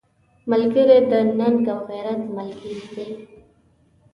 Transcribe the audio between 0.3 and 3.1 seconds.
ملګری د ننګ او غیرت ملګری وي